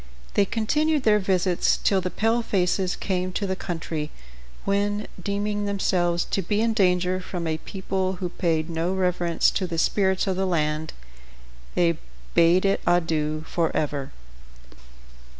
[0.33, 4.09] They continued their visits till the palefaces came to the country,
[4.65, 9.67] when, deeming themselves to be in danger from a people who paid no reverence to
[9.67, 10.93] the spirits of the land,
[11.75, 11.99] they
[12.33, 14.11] bade it adieu forever.